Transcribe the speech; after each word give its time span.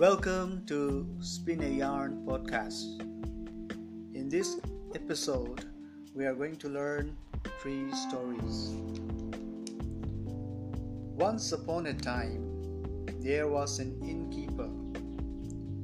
Welcome 0.00 0.64
to 0.64 1.06
Spin 1.20 1.62
a 1.62 1.68
Yarn 1.68 2.24
podcast. 2.26 3.02
In 4.14 4.30
this 4.30 4.58
episode, 4.94 5.66
we 6.14 6.24
are 6.24 6.32
going 6.32 6.56
to 6.56 6.70
learn 6.70 7.14
three 7.60 7.92
stories. 7.92 8.70
Once 11.20 11.52
upon 11.52 11.88
a 11.88 11.92
time, 11.92 13.04
there 13.20 13.46
was 13.48 13.78
an 13.78 14.00
innkeeper 14.00 14.70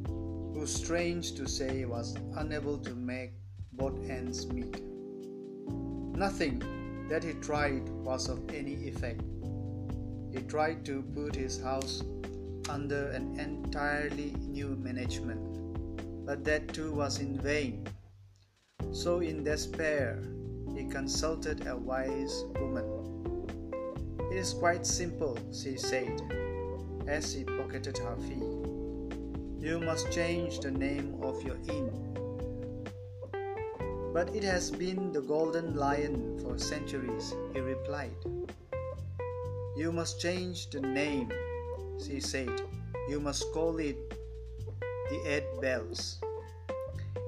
who, 0.09 0.67
strange 0.67 1.35
to 1.35 1.47
say, 1.47 1.85
was 1.85 2.17
unable 2.37 2.79
to 2.79 2.95
make 2.95 3.35
both 3.75 4.09
ends 4.09 4.47
meet. 4.47 4.81
Nothing 6.17 6.63
that 7.11 7.23
he 7.23 7.35
tried 7.35 7.87
was 7.91 8.31
of 8.31 8.41
any 8.49 8.89
effect. 8.89 9.21
He 10.33 10.41
tried 10.41 10.87
to 10.87 11.03
put 11.03 11.35
his 11.35 11.63
house 11.63 12.03
under 12.69 13.09
an 13.11 13.39
entirely 13.39 14.35
new 14.41 14.77
management, 14.77 16.27
but 16.27 16.45
that 16.45 16.73
too 16.73 16.93
was 16.93 17.21
in 17.21 17.39
vain. 17.39 17.87
So, 18.93 19.21
in 19.21 19.45
despair, 19.45 20.23
he 20.75 20.85
consulted 20.85 21.67
a 21.67 21.77
wise 21.77 22.45
woman. 22.61 22.85
It 24.31 24.37
is 24.37 24.53
quite 24.53 24.87
simple, 24.87 25.39
she 25.53 25.77
said, 25.77 26.21
as 27.07 27.33
she 27.33 27.45
pocketed 27.45 27.99
her 27.99 28.17
fee. 28.17 28.43
You 29.59 29.81
must 29.81 30.13
change 30.13 30.61
the 30.61 30.71
name 30.71 31.19
of 31.23 31.43
your 31.43 31.57
inn. 31.69 31.91
But 34.13 34.35
it 34.35 34.45
has 34.45 34.71
been 34.71 35.13
the 35.13 35.21
Golden 35.21 35.75
Lion 35.77 36.39
for 36.43 36.59
centuries, 36.59 37.35
he 37.53 37.61
replied. 37.61 38.17
You 39.77 39.93
must 39.93 40.21
change 40.21 40.71
the 40.71 40.81
name 40.81 41.31
she 42.05 42.21
said, 42.21 42.51
You 43.09 43.21
must 43.21 43.53
call 43.53 43.79
it 43.79 43.97
the 45.11 45.21
eight 45.27 45.61
bells, 45.61 46.21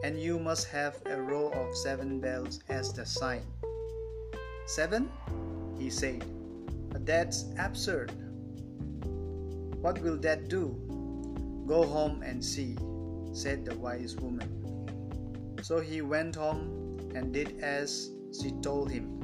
and 0.02 0.20
you 0.20 0.38
must 0.38 0.68
have 0.68 1.00
a 1.06 1.20
row 1.20 1.48
of 1.50 1.76
seven 1.76 2.20
bells 2.20 2.60
as 2.68 2.92
the 2.92 3.06
sign. 3.06 3.42
Seven? 4.66 5.10
He 5.78 5.90
said, 5.90 6.24
That's 7.04 7.46
absurd. 7.58 8.12
What 9.80 10.00
will 10.00 10.16
that 10.18 10.48
do? 10.48 10.74
Go 11.66 11.84
home 11.84 12.22
and 12.22 12.44
see, 12.44 12.76
said 13.32 13.64
the 13.64 13.76
wise 13.76 14.16
woman. 14.16 14.48
So 15.62 15.80
he 15.80 16.02
went 16.02 16.34
home 16.34 17.12
and 17.14 17.32
did 17.32 17.60
as 17.60 18.10
she 18.40 18.52
told 18.62 18.90
him. 18.90 19.20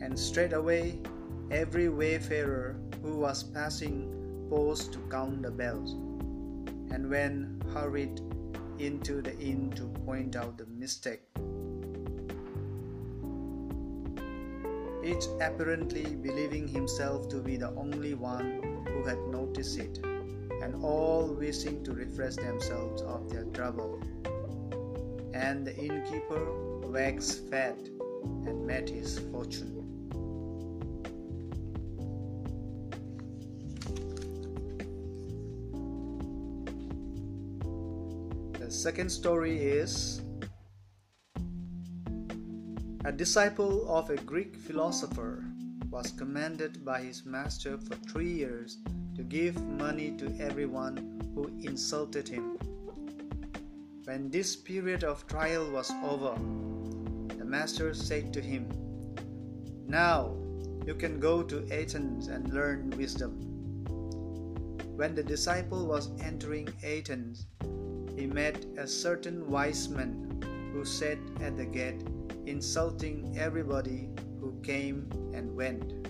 And 0.00 0.18
straightway 0.18 0.98
every 1.50 1.88
wayfarer 1.88 2.76
who 3.02 3.18
was 3.18 3.42
passing 3.42 4.21
paused 4.52 4.92
to 4.92 4.98
count 5.10 5.40
the 5.40 5.50
bells, 5.50 5.92
and 6.92 7.08
when 7.08 7.58
hurried 7.72 8.20
into 8.78 9.22
the 9.22 9.34
inn 9.38 9.70
to 9.70 9.84
point 10.04 10.36
out 10.36 10.58
the 10.58 10.66
mistake. 10.66 11.22
Each 15.02 15.24
apparently 15.40 16.04
believing 16.16 16.68
himself 16.68 17.30
to 17.30 17.36
be 17.36 17.56
the 17.56 17.70
only 17.70 18.12
one 18.12 18.84
who 18.88 19.02
had 19.04 19.18
noticed 19.28 19.78
it, 19.78 19.98
and 20.62 20.84
all 20.84 21.32
wishing 21.32 21.82
to 21.84 21.92
refresh 21.92 22.36
themselves 22.36 23.00
of 23.00 23.30
their 23.30 23.46
trouble. 23.54 24.02
And 25.32 25.66
the 25.66 25.74
innkeeper 25.74 26.44
waxed 26.90 27.48
fat 27.48 27.78
and 28.46 28.66
made 28.66 28.90
his 28.90 29.18
fortune. 29.18 29.81
Second 38.82 39.08
story 39.08 39.58
is 39.58 40.22
a 43.04 43.12
disciple 43.12 43.86
of 43.88 44.10
a 44.10 44.16
Greek 44.16 44.56
philosopher 44.56 45.44
was 45.88 46.10
commanded 46.10 46.84
by 46.84 47.00
his 47.00 47.24
master 47.24 47.78
for 47.78 47.94
three 48.10 48.32
years 48.32 48.78
to 49.14 49.22
give 49.22 49.54
money 49.78 50.10
to 50.18 50.26
everyone 50.40 50.96
who 51.32 51.46
insulted 51.62 52.26
him. 52.26 52.58
When 54.02 54.28
this 54.30 54.56
period 54.56 55.04
of 55.04 55.28
trial 55.28 55.70
was 55.70 55.92
over, 56.02 56.34
the 57.38 57.44
master 57.44 57.94
said 57.94 58.32
to 58.32 58.40
him, 58.40 58.66
Now 59.86 60.34
you 60.84 60.96
can 60.96 61.20
go 61.20 61.44
to 61.44 61.68
Athens 61.70 62.26
and 62.26 62.52
learn 62.52 62.90
wisdom. 62.96 63.30
When 64.96 65.14
the 65.14 65.22
disciple 65.22 65.86
was 65.86 66.10
entering 66.20 66.68
Athens, 66.82 67.46
he 68.22 68.28
met 68.28 68.64
a 68.78 68.86
certain 68.86 69.50
wise 69.50 69.88
man 69.88 70.12
who 70.72 70.84
sat 70.84 71.18
at 71.40 71.56
the 71.56 71.64
gate, 71.64 72.06
insulting 72.46 73.36
everybody 73.36 74.10
who 74.38 74.54
came 74.62 75.10
and 75.34 75.52
went. 75.56 76.06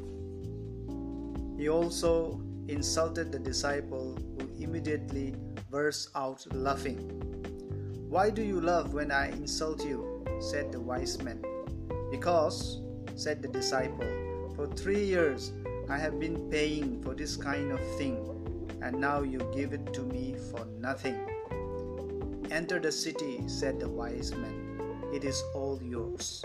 He 1.59 1.71
also 1.71 2.43
insulted 2.69 3.33
the 3.33 3.39
disciple, 3.39 4.19
who 4.37 4.63
immediately 4.63 5.35
burst 5.71 6.11
out 6.15 6.45
laughing. 6.53 6.99
Why 8.11 8.29
do 8.29 8.43
you 8.43 8.61
laugh 8.61 8.89
when 8.89 9.11
I 9.11 9.31
insult 9.31 9.83
you? 9.83 10.23
said 10.39 10.71
the 10.71 10.81
wise 10.81 11.17
man. 11.23 11.43
Because, 12.11 12.83
said 13.15 13.41
the 13.41 13.49
disciple, 13.49 14.53
for 14.55 14.67
three 14.67 15.03
years 15.03 15.55
I 15.89 15.97
have 15.97 16.21
been 16.21 16.51
paying 16.51 17.01
for 17.03 17.15
this 17.15 17.37
kind 17.37 17.73
of 17.73 17.81
thing, 17.97 18.21
and 18.83 19.01
now 19.01 19.23
you 19.23 19.39
give 19.55 19.73
it 19.73 19.95
to 19.95 20.03
me 20.03 20.37
for 20.51 20.67
nothing. 20.79 21.32
Enter 22.51 22.79
the 22.79 22.93
city, 22.93 23.43
said 23.47 23.81
the 23.81 23.89
wise 23.89 24.35
man. 24.35 24.79
It 25.13 25.25
is 25.25 25.43
all 25.55 25.81
yours. 25.83 26.45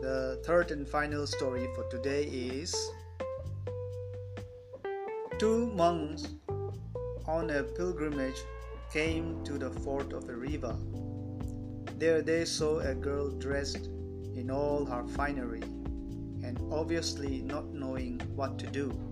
The 0.00 0.42
third 0.44 0.70
and 0.72 0.88
final 0.88 1.26
story 1.26 1.68
for 1.74 1.84
today 1.88 2.24
is 2.24 2.74
Two 5.38 5.66
monks 5.74 6.28
on 7.26 7.50
a 7.50 7.62
pilgrimage 7.62 8.42
came 8.92 9.42
to 9.44 9.58
the 9.58 9.70
ford 9.70 10.12
of 10.12 10.28
a 10.28 10.34
river. 10.34 10.76
There 11.98 12.22
they 12.22 12.44
saw 12.44 12.78
a 12.78 12.94
girl 12.94 13.30
dressed 13.30 13.86
in 14.36 14.50
all 14.50 14.84
her 14.84 15.04
finery 15.04 15.62
and 16.42 16.58
obviously 16.70 17.42
not 17.42 17.72
knowing 17.72 18.20
what 18.34 18.58
to 18.58 18.66
do 18.66 19.11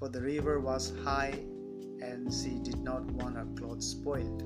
for 0.00 0.08
the 0.08 0.20
river 0.22 0.58
was 0.60 0.94
high 1.04 1.38
and 2.00 2.32
she 2.32 2.58
did 2.62 2.82
not 2.82 3.04
want 3.12 3.36
her 3.36 3.46
clothes 3.54 3.86
spoiled. 3.86 4.42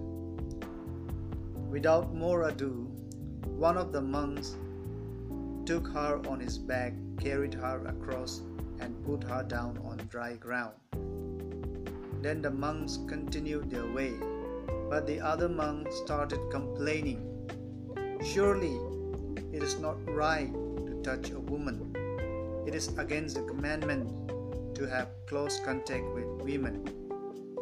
Without 1.70 2.12
more 2.12 2.48
ado, 2.48 2.90
one 3.46 3.78
of 3.78 3.92
the 3.92 4.00
monks 4.00 4.56
took 5.64 5.86
her 5.92 6.20
on 6.28 6.40
his 6.40 6.58
back, 6.58 6.92
carried 7.20 7.54
her 7.54 7.86
across, 7.86 8.42
and 8.80 9.00
put 9.06 9.22
her 9.22 9.44
down 9.44 9.78
on 9.84 9.96
dry 10.10 10.34
ground. 10.34 10.74
Then 12.20 12.42
the 12.42 12.50
monks 12.50 12.98
continued 13.06 13.70
their 13.70 13.86
way, 13.92 14.14
but 14.90 15.06
the 15.06 15.20
other 15.20 15.48
monk 15.48 15.86
started 15.92 16.40
complaining. 16.50 17.22
Surely 18.24 18.76
it 19.52 19.62
is 19.62 19.78
not 19.78 20.04
right 20.10 20.52
to 20.52 21.00
touch 21.04 21.30
a 21.30 21.38
woman. 21.38 21.94
It 22.66 22.74
is 22.74 22.88
against 22.98 23.36
the 23.36 23.42
commandment 23.42 24.24
to 24.74 24.86
have 24.86 25.08
close 25.26 25.60
contact 25.60 26.04
with 26.14 26.26
women. 26.42 26.84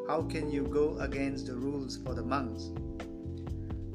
How 0.09 0.23
can 0.23 0.51
you 0.51 0.65
go 0.65 0.99
against 0.99 1.47
the 1.47 1.55
rules 1.55 1.97
for 1.97 2.15
the 2.15 2.23
monks? 2.23 2.71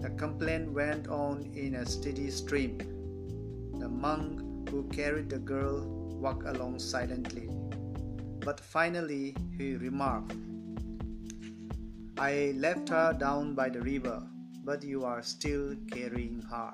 The 0.02 0.10
complaint 0.12 0.72
went 0.72 1.08
on 1.08 1.52
in 1.56 1.76
a 1.76 1.86
steady 1.86 2.30
stream. 2.30 2.78
The 3.80 3.90
monk 3.90 4.69
who 4.69 4.84
carried 4.90 5.30
the 5.30 5.40
girl 5.40 5.81
walked 6.22 6.48
along 6.48 6.80
silently. 6.80 7.50
But 8.40 8.60
finally 8.60 9.36
he 9.58 9.75
remarked, 9.75 10.34
I 12.18 12.54
left 12.56 12.90
her 12.90 13.13
down 13.13 13.54
by 13.54 13.70
the 13.70 13.81
river, 13.81 14.24
but 14.63 14.84
you 14.84 15.04
are 15.06 15.22
still 15.22 15.75
carrying 15.92 16.42
her. 16.50 16.74